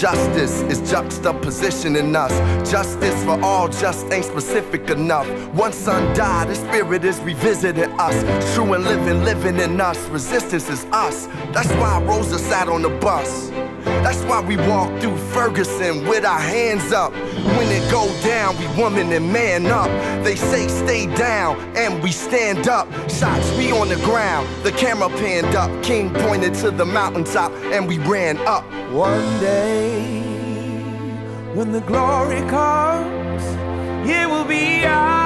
Justice 0.00 0.60
is 0.62 0.90
juxtaposition 0.90 1.94
in 1.94 2.16
us. 2.16 2.32
Justice 2.68 3.24
for 3.24 3.40
all 3.42 3.68
just 3.68 4.10
ain't 4.12 4.24
specific 4.24 4.90
enough. 4.90 5.28
One 5.54 5.72
son 5.72 6.14
died, 6.16 6.48
the 6.48 6.56
spirit 6.56 7.04
is 7.04 7.20
revisiting 7.20 7.92
us. 8.00 8.54
True 8.54 8.72
and 8.74 8.84
living, 8.84 9.22
living 9.24 9.60
in 9.60 9.80
us. 9.80 9.98
Resistance 10.08 10.68
is 10.68 10.84
us. 10.86 11.26
That's 11.52 11.70
why 11.74 12.02
Rosa 12.02 12.38
sat 12.38 12.68
on 12.68 12.82
the 12.82 12.90
bus. 12.90 13.50
That's 14.04 14.22
why 14.24 14.42
we 14.42 14.58
walk 14.58 15.00
through 15.00 15.16
Ferguson 15.32 16.06
with 16.06 16.26
our 16.26 16.38
hands 16.38 16.92
up. 16.92 17.10
When 17.56 17.68
it 17.72 17.90
go 17.90 18.06
down, 18.22 18.54
we 18.58 18.66
woman 18.78 19.10
and 19.12 19.32
man 19.32 19.64
up. 19.64 19.88
They 20.22 20.36
say 20.36 20.68
stay 20.68 21.06
down, 21.16 21.58
and 21.74 22.02
we 22.02 22.12
stand 22.12 22.68
up. 22.68 22.86
Shots 23.08 23.50
we 23.56 23.72
on 23.72 23.88
the 23.88 23.96
ground, 24.04 24.46
the 24.62 24.72
camera 24.72 25.08
panned 25.08 25.56
up. 25.56 25.70
King 25.82 26.12
pointed 26.12 26.52
to 26.56 26.70
the 26.70 26.84
mountaintop, 26.84 27.50
and 27.72 27.88
we 27.88 27.96
ran 27.96 28.36
up. 28.46 28.64
One 28.92 29.40
day, 29.40 30.20
when 31.54 31.72
the 31.72 31.80
glory 31.80 32.42
comes, 32.50 33.42
it 34.06 34.28
will 34.28 34.44
be 34.44 34.84
ours. 34.84 35.23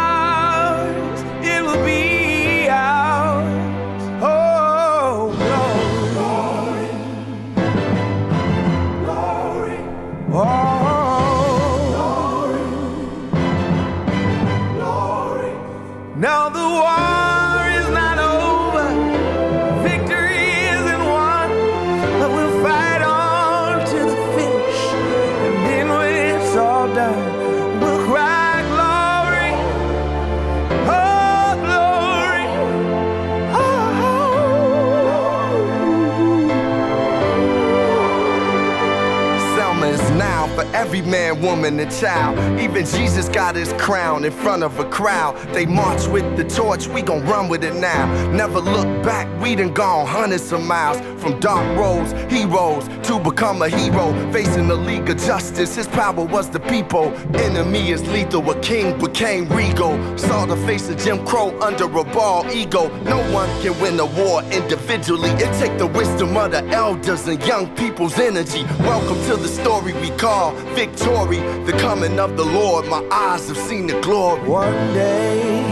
Man, 41.38 41.42
woman, 41.42 41.80
and 41.80 41.90
child. 41.90 42.60
Even 42.60 42.84
Jesus 42.84 43.28
got 43.28 43.54
his 43.54 43.72
crown 43.74 44.24
in 44.24 44.32
front 44.32 44.62
of 44.62 44.78
a 44.78 44.84
crowd. 44.88 45.36
They 45.52 45.66
march 45.66 46.06
with 46.08 46.36
the 46.36 46.44
torch, 46.44 46.86
we 46.88 47.02
gon' 47.02 47.24
run 47.26 47.48
with 47.48 47.64
it 47.64 47.74
now. 47.74 48.06
Never 48.30 48.60
look 48.60 48.86
back, 49.02 49.26
we 49.42 49.54
done 49.54 49.72
gone 49.72 50.06
hundreds 50.06 50.52
of 50.52 50.62
miles. 50.62 50.98
From 51.28 51.40
dark 51.40 51.78
roads, 51.78 52.12
heroes, 52.32 52.88
to 53.06 53.18
become 53.18 53.60
a 53.60 53.68
hero. 53.68 54.14
Facing 54.32 54.66
the 54.66 54.74
League 54.74 55.10
of 55.10 55.18
Justice, 55.18 55.76
his 55.76 55.86
power 55.86 56.24
was 56.24 56.48
the 56.48 56.58
people. 56.58 57.12
Enemy 57.36 57.90
is 57.90 58.00
lethal, 58.08 58.50
a 58.50 58.58
king 58.62 58.98
became 58.98 59.46
regal. 59.50 59.92
Saw 60.16 60.46
the 60.46 60.56
face 60.66 60.88
of 60.88 60.96
Jim 60.96 61.26
Crow 61.26 61.54
under 61.60 61.84
a 61.84 62.04
ball 62.04 62.50
ego. 62.50 62.88
No 63.02 63.18
one 63.30 63.50
can 63.60 63.78
win 63.78 64.00
a 64.00 64.06
war 64.06 64.42
individually. 64.44 65.28
It 65.32 65.52
take 65.60 65.76
the 65.76 65.88
wisdom 65.88 66.34
of 66.34 66.52
the 66.52 66.64
elders 66.68 67.28
and 67.28 67.42
young 67.44 67.76
people's 67.76 68.18
energy. 68.18 68.62
Welcome 68.80 69.22
to 69.26 69.36
the 69.36 69.48
story 69.48 69.92
we 70.00 70.08
call 70.16 70.52
victory. 70.74 71.40
The 71.66 71.76
coming 71.78 72.18
of 72.18 72.38
the 72.38 72.44
Lord, 72.46 72.86
my 72.86 73.06
eyes 73.12 73.48
have 73.48 73.58
seen 73.58 73.86
the 73.86 74.00
glory. 74.00 74.48
One 74.48 74.94
day, 74.94 75.62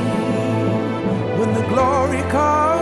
when 1.39 1.55
the 1.55 1.67
glory 1.69 2.21
comes, 2.31 2.76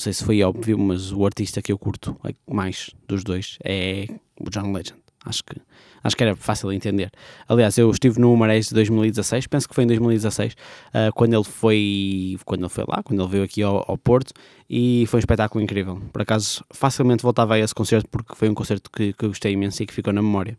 sei 0.00 0.12
se 0.12 0.24
foi 0.24 0.42
óbvio, 0.42 0.78
mas 0.78 1.12
o 1.12 1.24
artista 1.24 1.62
que 1.62 1.70
eu 1.70 1.78
curto 1.78 2.16
mais 2.50 2.90
dos 3.06 3.22
dois 3.22 3.58
é 3.62 4.06
o 4.40 4.50
John 4.50 4.72
Legend. 4.72 5.00
Acho 5.22 5.44
que, 5.44 5.60
acho 6.02 6.16
que 6.16 6.22
era 6.24 6.34
fácil 6.34 6.70
de 6.70 6.76
entender. 6.76 7.10
Aliás, 7.46 7.76
eu 7.76 7.90
estive 7.90 8.18
no 8.18 8.34
Marés 8.34 8.68
de 8.68 8.74
2016, 8.74 9.46
penso 9.48 9.68
que 9.68 9.74
foi 9.74 9.84
em 9.84 9.86
2016, 9.86 10.56
ah, 10.94 11.10
quando 11.14 11.34
ele 11.34 11.44
foi 11.44 12.38
quando 12.46 12.62
ele 12.62 12.70
foi 12.70 12.84
lá, 12.88 13.02
quando 13.02 13.20
ele 13.20 13.30
veio 13.30 13.44
aqui 13.44 13.62
ao, 13.62 13.84
ao 13.86 13.98
Porto, 13.98 14.32
e 14.68 15.04
foi 15.08 15.18
um 15.18 15.20
espetáculo 15.20 15.62
incrível. 15.62 16.00
Por 16.10 16.22
acaso, 16.22 16.64
facilmente 16.70 17.22
voltava 17.22 17.54
a 17.54 17.58
esse 17.58 17.74
concerto 17.74 18.08
porque 18.08 18.34
foi 18.34 18.48
um 18.48 18.54
concerto 18.54 18.90
que, 18.90 19.12
que 19.12 19.24
eu 19.24 19.28
gostei 19.28 19.52
imenso 19.52 19.82
e 19.82 19.86
que 19.86 19.92
ficou 19.92 20.12
na 20.12 20.22
memória. 20.22 20.58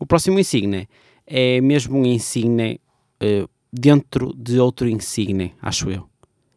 O 0.00 0.04
próximo 0.04 0.38
Insigne 0.40 0.88
é 1.24 1.60
mesmo 1.60 2.00
um 2.00 2.04
Insigne 2.04 2.80
eh, 3.20 3.46
dentro 3.72 4.34
de 4.36 4.58
outro 4.58 4.88
Insigne, 4.88 5.54
acho 5.62 5.88
eu. 5.88 6.11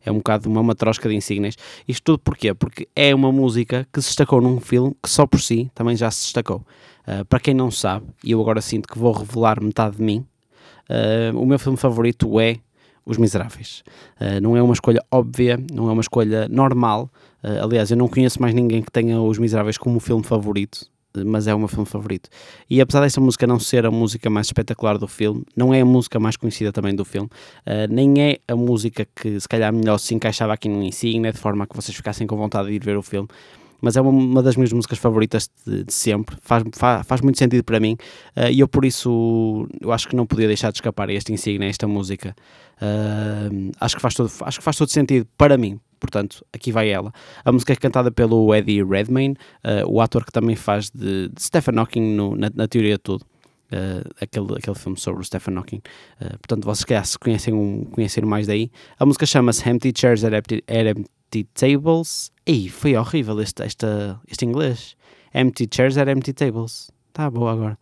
É 0.06 0.12
um 0.12 0.18
bocado 0.18 0.50
uma 0.50 0.62
matrosca 0.62 1.10
de 1.10 1.16
insígnias. 1.16 1.56
Isto 1.88 2.04
tudo 2.04 2.20
porquê? 2.20 2.54
Porque 2.54 2.88
é 2.96 3.14
uma 3.14 3.32
música 3.32 3.88
que 3.92 4.02
se 4.02 4.10
destacou 4.10 4.40
num 4.40 4.60
filme 4.60 4.96
que 5.02 5.10
só 5.10 5.26
por 5.26 5.42
si 5.42 5.72
também 5.74 5.96
já 5.96 6.12
se 6.12 6.24
destacou. 6.24 6.66
Uh, 7.08 7.26
para 7.26 7.40
quem 7.40 7.54
não 7.54 7.70
sabe, 7.72 8.06
e 8.24 8.32
eu 8.32 8.42
agora 8.42 8.62
sinto 8.62 8.88
que 8.88 8.98
vou 8.98 9.12
revelar 9.12 9.62
metade 9.62 9.98
de 9.98 10.04
mim, 10.04 10.26
uh, 10.90 11.38
o 11.40 11.46
meu 11.46 11.60
filme 11.60 11.78
favorito 11.78 12.40
é 12.40 12.58
Os 13.06 13.18
Miseráveis. 13.18 13.84
Uh, 14.20 14.40
não 14.42 14.56
é 14.56 14.62
uma 14.62 14.74
escolha 14.74 15.04
óbvia, 15.12 15.60
não 15.72 15.90
é 15.90 15.92
uma 15.92 16.02
escolha 16.02 16.48
normal. 16.48 17.10
Aliás, 17.62 17.92
eu 17.92 17.98
não 17.98 18.08
conheço 18.08 18.42
mais 18.42 18.56
ninguém 18.56 18.82
que 18.82 18.92
tenha 18.92 19.22
Os 19.22 19.38
Miseráveis 19.38 19.78
como 19.78 20.00
filme 20.00 20.24
favorito 20.24 20.90
mas 21.24 21.48
é 21.48 21.54
o 21.54 21.60
meu 21.60 21.68
filme 21.68 21.86
favorito. 21.86 22.30
E 22.70 22.82
apesar 22.82 23.02
desta 23.02 23.22
música 23.22 23.46
não 23.46 23.60
ser 23.60 23.86
a 23.86 23.92
música 23.92 24.30
mais 24.30 24.48
espetacular 24.48 24.98
do 24.98 25.08
filme, 25.08 25.44
não 25.56 25.74
é 25.74 25.82
a 25.82 25.86
música 25.86 26.20
mais 26.20 26.36
conhecida 26.36 26.72
também 26.72 26.96
do 26.96 27.06
filme, 27.06 27.30
uh, 27.68 27.94
nem 27.94 28.22
é 28.22 28.40
a 28.48 28.56
música 28.56 29.08
que 29.16 29.40
se 29.40 29.48
calhar 29.48 29.72
melhor 29.72 29.98
se 29.98 30.14
encaixava 30.16 30.54
aqui 30.54 30.68
no 30.68 30.82
insígnia, 30.84 31.32
de 31.32 31.38
forma 31.38 31.68
que 31.68 31.76
vocês 31.76 31.96
ficassem 31.96 32.26
com 32.26 32.36
vontade 32.36 32.70
de 32.70 32.76
ir 32.76 32.84
ver 32.84 32.98
o 32.98 33.04
filme. 33.04 33.28
Mas 33.82 33.98
é 33.98 34.02
uma, 34.02 34.12
uma 34.12 34.44
das 34.44 34.56
minhas 34.56 34.72
músicas 34.72 34.98
favoritas 34.98 35.50
de, 35.66 35.84
de 35.84 35.94
sempre, 35.94 36.36
faz, 36.42 36.64
faz, 36.74 37.06
faz, 37.06 37.22
muito 37.22 37.38
sentido 37.38 37.64
para 37.64 37.80
mim 37.80 37.98
uh, 38.38 38.50
e 38.52 38.60
eu 38.60 38.68
por 38.68 38.86
isso 38.86 39.68
eu 39.82 39.92
acho 39.92 40.08
que 40.08 40.16
não 40.16 40.26
podia 40.26 40.48
deixar 40.48 40.72
de 40.72 40.78
escapar 40.78 41.10
este 41.10 41.34
insígnia, 41.34 41.70
esta 41.70 41.88
música. 41.88 42.36
Uh, 42.82 43.72
acho, 43.80 43.96
que 43.96 44.02
faz 44.02 44.14
todo, 44.14 44.32
acho 44.42 44.58
que 44.60 44.64
faz 44.64 44.78
todo 44.78 44.90
sentido 44.90 45.28
para 45.38 45.58
mim, 45.58 45.80
portanto, 46.00 46.46
aqui 46.54 46.72
vai 46.72 46.90
ela. 46.90 47.12
A 47.44 47.52
música 47.52 47.74
é 47.74 47.76
cantada 47.76 48.12
pelo 48.12 48.54
Eddie 48.54 48.84
Redmayne, 48.84 49.36
uh, 49.64 49.90
o 49.90 50.02
ator 50.02 50.26
que 50.26 50.32
também 50.32 50.56
faz 50.56 50.90
de, 50.90 51.30
de 51.30 51.42
Stephen 51.42 51.78
Hawking 51.78 52.16
no, 52.16 52.36
na, 52.36 52.52
na, 52.54 52.68
teoria 52.68 52.96
de 52.96 53.00
tudo. 53.00 53.26
Uh, 53.66 54.08
aquele, 54.22 54.58
aquele 54.58 54.76
filme 54.76 54.98
sobre 54.98 55.22
o 55.22 55.24
Stephen 55.24 55.58
Hawking. 55.58 55.82
Uh, 56.22 56.38
portanto, 56.38 56.66
vocês 56.66 56.84
que 56.84 57.06
se 57.06 57.18
conhecem, 57.18 57.54
um, 57.54 57.86
conhecem 57.86 58.24
mais 58.24 58.46
daí. 58.46 58.70
A 59.00 59.06
música 59.06 59.26
chama-se 59.26 59.68
Empty 59.68 59.92
Chairs 59.96 60.24
at 60.24 60.34
Empty, 60.34 60.64
at 60.68 60.86
empty 60.86 61.44
Tables. 61.54 62.32
Ei, 62.46 62.70
foi 62.70 62.96
horrível 62.96 63.40
este, 63.42 63.64
este, 63.64 63.88
este 64.28 64.46
inglês. 64.46 64.96
Empty 65.34 65.68
Chairs 65.72 65.98
at 65.98 66.08
Empty 66.08 66.34
Tables. 66.34 66.92
Tá 67.12 67.30
boa 67.30 67.52
agora. 67.52 67.80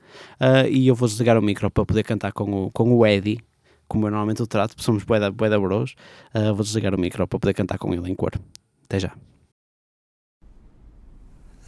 e 0.70 0.88
eu 0.88 0.96
vou 0.96 1.08
desligar 1.08 1.38
o 1.38 1.42
micro 1.42 1.70
para 1.70 1.86
poder 1.86 2.04
cantar 2.04 2.32
com 2.32 2.66
o, 2.66 2.72
com 2.72 2.96
o 2.96 3.06
Eddie 3.06 3.40
como 3.94 4.08
eu 4.08 4.12
normalmente 4.12 4.42
o 4.42 4.48
trato, 4.48 4.72
porque 4.72 4.84
somos 4.84 5.04
bué 5.04 5.20
da, 5.20 5.30
bué 5.30 5.50
da 5.50 5.60
bros, 5.60 5.96
uh, 6.34 6.54
vou 6.56 6.64
desligar 6.64 6.96
o 6.96 7.00
micro 7.00 7.28
para 7.28 7.40
poder 7.40 7.54
cantar 7.54 7.78
com 7.78 7.94
ele 7.94 8.10
em 8.10 8.16
cor. 8.16 8.32
Até 8.86 9.00
já. 9.00 9.16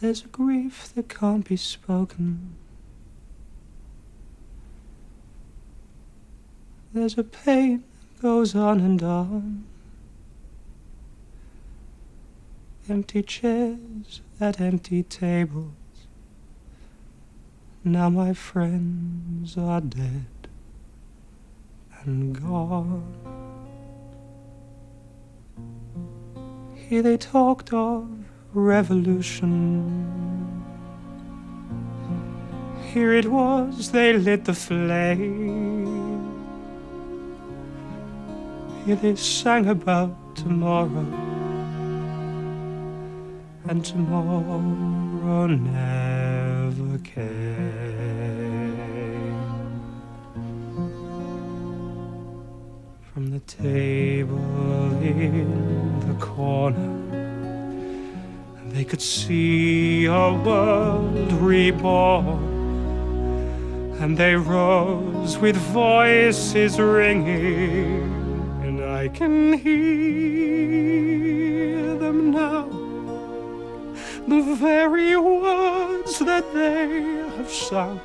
There's 0.00 0.24
a 0.24 0.28
grief 0.36 0.92
that 0.94 1.08
can't 1.08 1.48
be 1.48 1.56
spoken. 1.56 2.38
There's 6.92 7.16
a 7.16 7.24
pain 7.24 7.84
that 8.12 8.22
goes 8.22 8.54
on 8.54 8.80
and 8.80 9.02
on. 9.02 9.64
Empty 12.88 13.22
chairs 13.24 14.20
at 14.40 14.60
empty 14.60 15.02
tables. 15.02 15.72
Now 17.82 18.08
my 18.08 18.32
friends 18.32 19.58
are 19.58 19.80
dead 19.80 20.26
and 22.04 22.40
gone. 22.40 23.02
Here 26.76 27.02
they 27.02 27.16
talked 27.16 27.72
of 27.72 28.08
revolution. 28.54 29.42
Here 32.92 33.12
it 33.14 33.26
was, 33.26 33.90
they 33.90 34.12
lit 34.12 34.44
the 34.44 34.54
flame. 34.54 35.86
Here 38.84 38.94
they 38.94 39.16
sang 39.16 39.66
about 39.66 40.36
tomorrow 40.36 41.25
and 43.68 43.84
tomorrow 43.84 45.46
never 45.46 46.98
came. 46.98 47.26
From 53.12 53.30
the 53.30 53.40
table 53.40 54.92
in 55.02 55.98
the 56.06 56.14
corner, 56.24 56.94
they 58.70 58.84
could 58.84 59.02
see 59.02 60.04
a 60.04 60.32
world 60.32 61.32
reborn. 61.32 62.54
And 63.98 64.16
they 64.16 64.36
rose 64.36 65.38
with 65.38 65.56
voices 65.56 66.78
ringing, 66.78 68.02
and 68.62 68.84
I 68.84 69.08
can 69.08 69.54
hear 69.54 70.76
them 71.96 72.30
now. 72.30 72.75
The 74.28 74.42
very 74.56 75.16
words 75.16 76.18
that 76.18 76.52
they 76.52 77.22
have 77.36 77.48
sung 77.48 78.00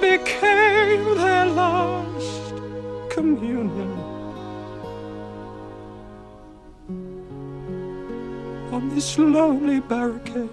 became 0.00 1.14
their 1.18 1.44
last 1.44 2.54
communion. 3.10 3.90
On 8.72 8.88
this 8.94 9.18
lonely 9.18 9.80
barricade, 9.80 10.48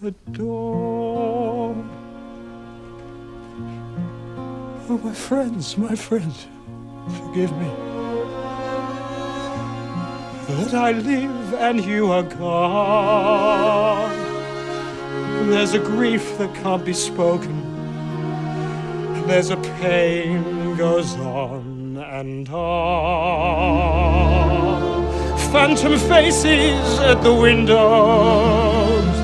the 0.00 0.12
door. 0.30 1.74
Oh, 4.88 5.00
my 5.02 5.12
friends, 5.12 5.76
my 5.76 5.96
friends, 5.96 6.46
forgive 7.18 7.50
me 7.58 7.95
that 10.48 10.74
I 10.74 10.92
live 10.92 11.54
and 11.54 11.84
you 11.84 12.12
are 12.12 12.22
gone. 12.22 14.12
There's 15.50 15.74
a 15.74 15.80
grief 15.80 16.38
that 16.38 16.54
can't 16.54 16.84
be 16.84 16.92
spoken. 16.92 17.64
There's 19.26 19.50
a 19.50 19.56
pain 19.80 20.76
goes 20.76 21.16
on 21.16 21.96
and 21.96 22.48
on. 22.48 22.76
Phantom 25.50 25.98
faces 25.98 27.00
at 27.00 27.22
the 27.22 27.34
windows, 27.34 29.16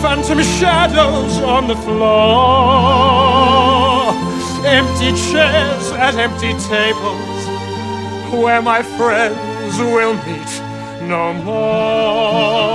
phantom 0.00 0.42
shadows 0.42 1.38
on 1.42 1.66
the 1.68 1.76
floor, 1.76 2.14
empty 4.64 5.12
chairs 5.30 5.92
at 5.92 6.14
empty 6.14 6.54
tables 6.68 7.48
where 8.32 8.62
my 8.62 8.82
friends 8.82 9.49
will 9.78 10.14
meet 10.14 10.60
no 11.08 11.32
more. 11.32 12.70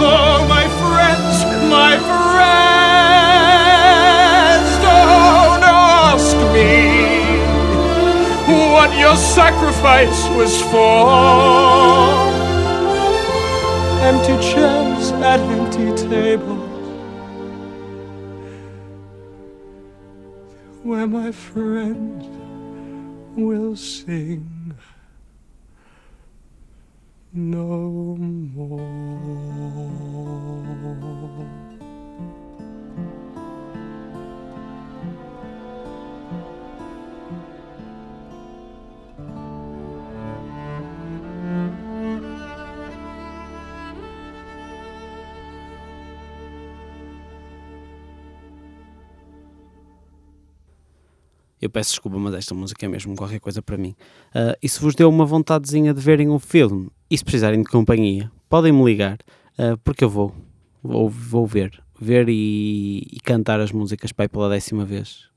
Oh, 0.00 0.46
my 0.48 0.66
friends, 0.80 1.44
my 1.68 1.96
friends, 1.96 2.68
don't 4.82 5.62
ask 5.64 6.36
me 6.54 6.72
what 8.72 8.90
your 8.98 9.16
sacrifice 9.16 10.28
was 10.36 10.62
for. 10.70 11.08
Empty 14.02 14.36
chairs 14.52 15.12
at 15.12 15.40
empty 15.40 15.92
tables. 16.08 16.64
Where 20.82 21.06
my 21.06 21.32
friends 21.32 22.24
will 23.36 23.76
sing 23.76 24.57
no 27.32 28.16
more. 28.18 29.18
Eu 51.60 51.68
peço 51.68 51.90
desculpa, 51.90 52.18
mas 52.18 52.34
esta 52.34 52.54
música 52.54 52.86
é 52.86 52.88
mesmo 52.88 53.16
qualquer 53.16 53.40
coisa 53.40 53.60
para 53.60 53.76
mim. 53.76 53.94
Ah, 54.34 54.56
e 54.62 54.68
se 54.68 54.80
vos 54.80 54.94
deu 54.94 55.08
uma 55.08 55.24
vontadezinha 55.24 55.92
de 55.92 56.00
verem 56.00 56.28
o 56.28 56.38
filme 56.38 56.88
e 57.10 57.18
se 57.18 57.24
precisarem 57.24 57.62
de 57.62 57.68
companhia, 57.68 58.30
podem 58.48 58.72
me 58.72 58.84
ligar, 58.84 59.18
ah, 59.58 59.76
porque 59.82 60.04
eu 60.04 60.10
vou, 60.10 60.34
vou, 60.82 61.08
vou 61.08 61.46
ver, 61.46 61.82
ver 62.00 62.28
e, 62.28 63.06
e 63.10 63.20
cantar 63.20 63.60
as 63.60 63.72
músicas 63.72 64.12
aí 64.16 64.28
pela 64.28 64.48
décima 64.48 64.84
vez. 64.84 65.28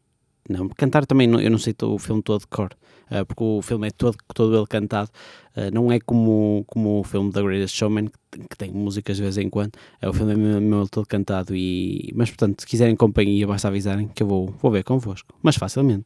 Não, 0.49 0.67
cantar 0.69 1.05
também, 1.05 1.27
não- 1.27 1.39
eu 1.39 1.51
não 1.51 1.57
sei 1.59 1.73
o 1.83 1.97
filme 1.99 2.21
todo 2.21 2.41
de 2.41 2.47
cor, 2.47 2.69
ah, 3.09 3.23
porque 3.25 3.43
o 3.43 3.61
filme 3.61 3.87
é 3.87 3.91
todo, 3.91 4.17
todo 4.33 4.55
ele 4.57 4.65
cantado, 4.67 5.09
Ah, 5.55 5.69
não 5.71 5.91
é 5.91 5.99
como, 5.99 6.63
como 6.67 7.01
o 7.01 7.03
filme 7.03 7.31
The 7.31 7.41
Greatest 7.43 7.75
Showman, 7.77 8.05
que 8.07 8.17
tem, 8.31 8.43
que 8.49 8.57
tem 8.57 8.71
músicas 8.71 9.17
de 9.17 9.23
vez 9.23 9.37
em 9.37 9.49
quando, 9.49 9.73
é 10.01 10.07
o 10.09 10.13
filme 10.13 10.31
é 10.33 10.35
mesmo 10.37 10.87
todo 10.89 11.05
cantado, 11.05 11.53
e, 11.55 12.11
mas 12.15 12.29
portanto, 12.29 12.61
se 12.61 12.67
quiserem 12.67 12.95
companhia, 12.95 13.45
basta 13.45 13.67
avisarem 13.67 14.07
que 14.07 14.23
eu 14.23 14.27
vou, 14.27 14.55
vou 14.61 14.71
ver 14.71 14.83
convosco, 14.83 15.33
mas 15.43 15.55
facilmente. 15.57 16.05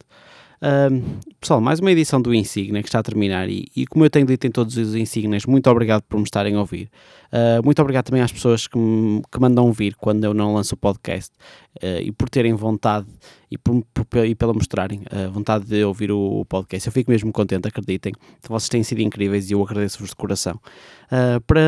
Ahm, 0.62 1.02
pessoal, 1.38 1.60
mais 1.60 1.80
uma 1.80 1.92
edição 1.92 2.20
do 2.20 2.32
Insignia 2.34 2.82
que 2.82 2.88
está 2.88 3.00
a 3.00 3.02
terminar 3.02 3.46
e, 3.48 3.66
e 3.76 3.86
como 3.86 4.06
eu 4.06 4.10
tenho 4.10 4.24
dito 4.26 4.46
em 4.46 4.50
todos 4.50 4.74
os 4.78 4.94
Insignias, 4.94 5.44
muito 5.44 5.68
obrigado 5.68 6.02
por 6.08 6.16
me 6.16 6.22
estarem 6.24 6.54
a 6.54 6.60
ouvir. 6.60 6.88
Ah, 7.30 7.60
muito 7.62 7.78
obrigado 7.82 8.06
também 8.06 8.22
às 8.22 8.32
pessoas 8.32 8.66
que 8.66 8.78
me, 8.78 9.20
que 9.30 9.38
mandam 9.38 9.70
vir 9.70 9.94
quando 9.96 10.24
eu 10.24 10.32
não 10.32 10.54
lanço 10.54 10.74
o 10.74 10.78
podcast 10.78 11.30
ah, 11.82 12.00
e 12.00 12.10
por 12.10 12.30
terem 12.30 12.54
vontade 12.54 13.06
e, 13.50 13.58
por, 13.58 13.84
por- 13.92 14.24
e 14.24 14.34
pela 14.34 14.54
mostrarem 14.54 15.02
a 15.10 15.28
vontade 15.28 15.66
de 15.66 15.84
ouvir 15.84 16.10
o, 16.10 16.40
o 16.40 16.44
podcast. 16.46 16.88
Eu 16.88 16.92
fico 16.92 17.10
mesmo 17.10 17.30
contente, 17.32 17.68
acreditem. 17.68 18.14
Vocês 18.48 18.70
têm 18.70 18.82
sido 18.82 19.02
incríveis 19.02 19.50
e 19.50 19.52
eu 19.52 19.62
agradeço-vos 19.62 20.08
de 20.10 20.16
coração. 20.16 20.58
Para, 21.46 21.60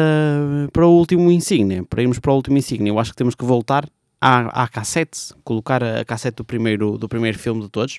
para 0.72 0.86
o 0.86 0.96
último 0.98 1.30
Insignia, 1.30 1.84
para 1.84 2.00
irmos 2.00 2.18
para 2.18 2.32
o 2.32 2.36
último 2.36 2.56
Insignia, 2.56 2.90
eu 2.90 2.98
acho 2.98 3.10
que 3.10 3.16
temos 3.16 3.34
que 3.34 3.44
voltar 3.44 3.86
à, 4.18 4.62
à 4.64 4.66
cassete, 4.66 5.34
colocar 5.44 5.84
a, 5.84 6.00
a 6.00 6.04
cassete 6.06 6.36
do 6.38 6.44
primeiro, 6.44 6.96
do 6.96 7.06
primeiro 7.06 7.38
filme 7.38 7.60
de 7.60 7.68
todos 7.68 7.98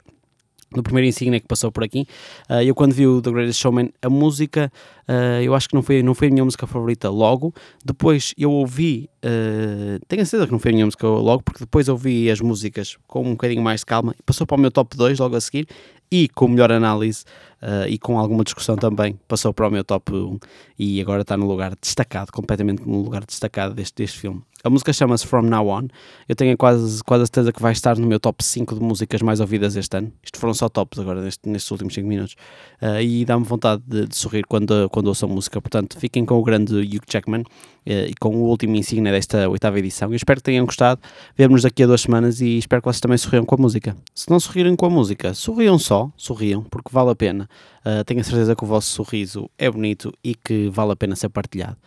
no 0.75 0.83
primeiro 0.83 1.07
insígnia 1.07 1.39
que 1.39 1.47
passou 1.47 1.71
por 1.71 1.83
aqui. 1.83 2.05
Ah, 2.47 2.63
eu 2.63 2.75
quando 2.75 2.93
vi 2.93 3.07
o 3.07 3.21
The 3.21 3.31
Greatest 3.31 3.61
Showman, 3.61 3.89
a 4.01 4.09
música, 4.09 4.71
ah, 5.07 5.41
eu 5.41 5.55
acho 5.55 5.67
que 5.67 5.75
não 5.75 5.81
foi, 5.81 6.03
não 6.03 6.13
foi 6.13 6.27
a 6.27 6.31
minha 6.31 6.45
música 6.45 6.67
favorita 6.67 7.09
logo. 7.09 7.53
Depois 7.83 8.33
eu 8.37 8.51
ouvi, 8.51 9.09
ah, 9.23 9.99
tenho 10.07 10.21
a 10.21 10.25
certeza 10.25 10.45
que 10.45 10.51
não 10.51 10.59
foi 10.59 10.71
a 10.71 10.73
minha 10.73 10.85
música 10.85 11.07
logo, 11.07 11.43
porque 11.43 11.59
depois 11.59 11.89
ouvi 11.89 12.29
as 12.29 12.41
músicas 12.41 12.97
com 13.07 13.21
um 13.21 13.31
bocadinho 13.31 13.61
mais 13.61 13.81
de 13.81 13.85
calma 13.85 14.15
passou 14.25 14.45
para 14.45 14.57
o 14.57 14.59
meu 14.59 14.71
top 14.71 14.95
2 14.95 15.19
logo 15.19 15.35
a 15.35 15.41
seguir. 15.41 15.67
E 16.11 16.27
com 16.29 16.47
melhor 16.47 16.71
análise 16.71 17.23
ah, 17.61 17.87
e 17.87 17.97
com 17.99 18.17
alguma 18.17 18.43
discussão 18.43 18.75
também, 18.75 19.19
passou 19.27 19.53
para 19.53 19.67
o 19.67 19.71
meu 19.71 19.83
top 19.83 20.11
1 20.13 20.39
e 20.77 21.01
agora 21.01 21.21
está 21.21 21.35
no 21.37 21.45
lugar 21.45 21.73
destacado, 21.79 22.31
completamente 22.31 22.81
no 22.87 23.01
lugar 23.03 23.25
destacado 23.25 23.73
deste, 23.75 23.95
deste 23.95 24.17
filme. 24.19 24.41
A 24.63 24.69
música 24.69 24.91
chama-se 24.91 25.25
From 25.25 25.43
Now 25.43 25.67
On. 25.67 25.87
Eu 26.27 26.35
tenho 26.35 26.57
quase, 26.57 27.01
quase 27.03 27.23
a 27.23 27.25
certeza 27.27 27.53
que 27.53 27.61
vai 27.61 27.71
estar 27.71 27.97
no 27.97 28.05
meu 28.05 28.19
top 28.19 28.43
5 28.43 28.75
de 28.75 28.81
músicas 28.81 29.21
mais 29.21 29.39
ouvidas 29.39 29.75
este 29.77 29.95
ano. 29.95 30.11
Isto 30.21 30.37
foram 30.37 30.53
só 30.53 30.67
tops 30.67 30.99
agora 30.99 31.21
neste- 31.21 31.47
nestes 31.47 31.71
últimos 31.71 31.93
5 31.93 32.05
minutos. 32.07 32.35
Ah, 32.81 33.01
e 33.01 33.23
dá-me 33.23 33.45
vontade 33.45 33.81
de, 33.87 34.07
de 34.07 34.15
sorrir 34.17 34.45
quando, 34.45 34.89
quando 34.89 35.07
ouço 35.07 35.23
a 35.25 35.27
música. 35.29 35.61
Portanto, 35.61 35.97
fiquem 35.97 36.25
com 36.25 36.37
o 36.37 36.43
grande 36.43 36.73
Hugh 36.75 37.03
Jackman 37.09 37.43
e 37.85 38.13
com 38.19 38.35
o 38.35 38.43
último 38.43 38.75
insígnia 38.75 39.11
desta 39.11 39.49
oitava 39.49 39.79
edição. 39.79 40.09
Eu 40.09 40.15
espero 40.15 40.39
que 40.39 40.43
tenham 40.43 40.65
gostado. 40.65 41.01
Vemo-nos 41.35 41.63
daqui 41.63 41.83
a 41.83 41.87
duas 41.87 42.01
semanas 42.01 42.41
e 42.41 42.57
espero 42.57 42.81
que 42.81 42.87
vocês 42.87 43.01
também 43.01 43.17
sorriam 43.17 43.45
com 43.45 43.55
a 43.55 43.57
música. 43.57 43.95
Se 44.13 44.29
não 44.29 44.39
sorrirem 44.39 44.75
com 44.75 44.85
a 44.85 44.89
música, 44.89 45.33
sorriam 45.33 45.79
só, 45.79 46.11
sorriam, 46.15 46.63
porque 46.63 46.89
vale 46.91 47.11
a 47.11 47.15
pena. 47.15 47.49
Ah, 47.83 48.03
tenho 48.03 48.19
a 48.21 48.23
certeza 48.23 48.55
que 48.55 48.63
o 48.63 48.67
vosso 48.67 48.89
sorriso 48.89 49.49
é 49.57 49.69
bonito 49.69 50.13
e 50.23 50.35
que 50.35 50.69
vale 50.69 50.91
a 50.91 50.95
pena 50.95 51.15
ser 51.15 51.29
partilhado. 51.29 51.77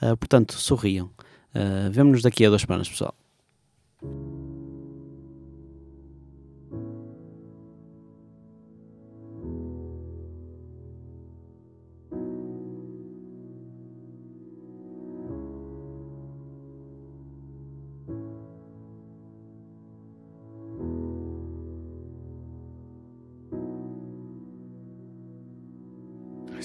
Ah, 0.00 0.16
portanto, 0.16 0.54
sorriam. 0.54 1.10
Uh, 1.54 1.90
Vemo-nos 1.90 2.22
daqui 2.22 2.46
a 2.46 2.48
duas 2.48 2.62
semanas, 2.62 2.88
pessoal. 2.88 3.14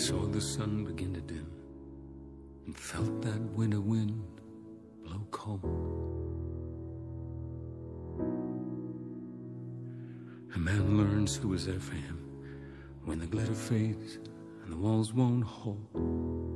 Saw 0.07 0.25
the 0.27 0.39
sun 0.39 0.85
begin 0.85 1.13
to 1.13 1.19
dim 1.19 1.51
and 2.65 2.77
felt 2.77 3.21
that 3.21 3.41
winter 3.57 3.81
wind 3.81 4.23
blow 5.03 5.19
cold. 5.31 5.61
A 10.55 10.57
man 10.57 10.97
learns 10.97 11.35
who 11.35 11.49
was 11.49 11.65
there 11.65 11.81
for 11.81 11.95
him 11.95 12.19
when 13.03 13.19
the 13.19 13.25
glitter 13.25 13.53
fades 13.53 14.19
and 14.63 14.71
the 14.71 14.77
walls 14.77 15.11
won't 15.11 15.43
hold. 15.43 16.46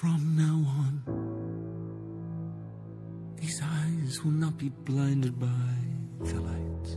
From 0.00 0.22
now 0.36 0.58
on, 0.78 1.02
these 3.34 3.60
eyes 3.60 4.22
will 4.22 4.30
not 4.30 4.56
be 4.56 4.68
blinded 4.68 5.40
by 5.40 5.74
the 6.20 6.40
light. 6.40 6.88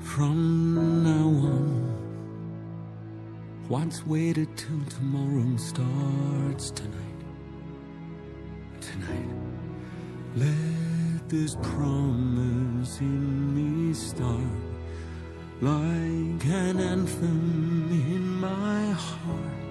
From 0.00 1.04
now 1.04 1.28
on, 1.52 1.92
what's 3.68 4.06
waited 4.06 4.48
till 4.56 4.82
tomorrow 4.88 5.58
starts 5.58 6.70
tonight. 6.70 7.20
Tonight, 8.80 9.28
let 10.36 11.28
this 11.28 11.54
promise 11.56 12.98
in 13.00 13.54
me 13.54 13.92
start 13.92 14.40
like 15.60 16.46
an 16.46 16.80
anthem 16.80 17.90
in 17.90 18.40
my 18.40 18.92
heart. 18.92 19.67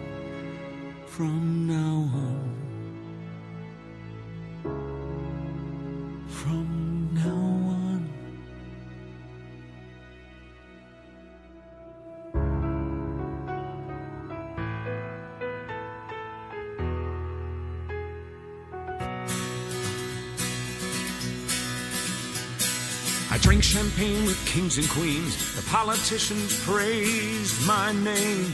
From 1.17 1.65
now 1.65 2.11
on, 2.13 2.53
from 6.27 7.09
now 7.15 7.31
on. 7.31 8.07
I 23.31 23.39
drink 23.39 23.63
champagne 23.63 24.25
with 24.25 24.45
kings 24.45 24.77
and 24.77 24.87
queens. 24.87 25.55
The 25.55 25.67
politicians 25.67 26.63
praised 26.63 27.65
my 27.65 27.91
name. 28.03 28.53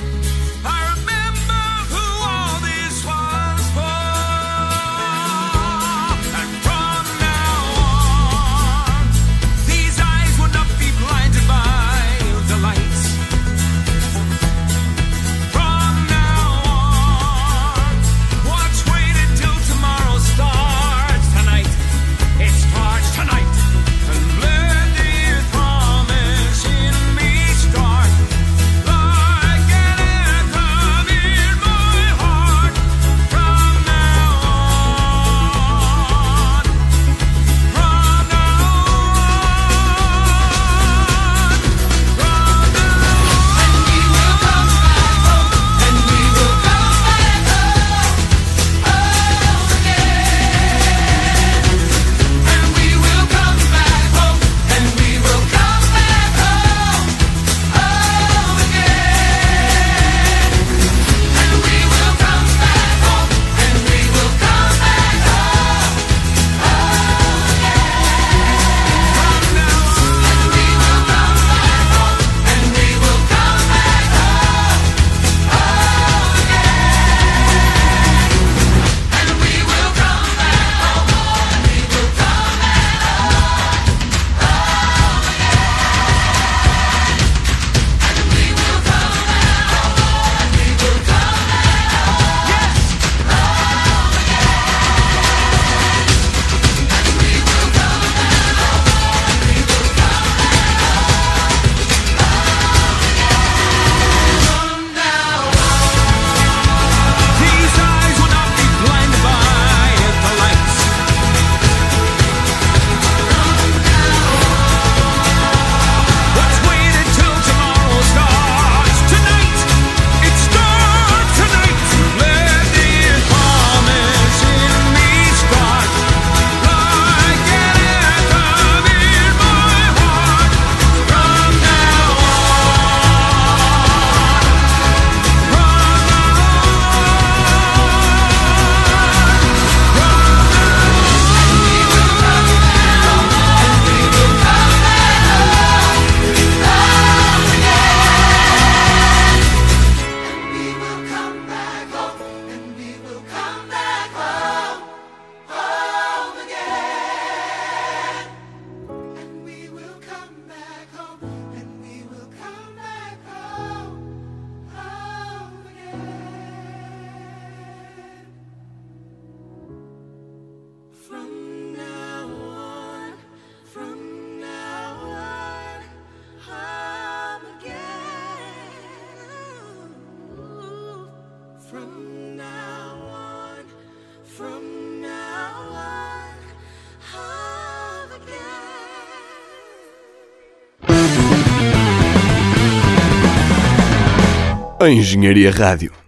A 194.81 194.89
Engenharia 194.89 195.51
Rádio. 195.51 196.00